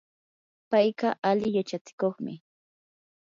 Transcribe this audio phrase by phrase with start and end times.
[0.69, 2.33] payqa ali yachachikuqmi.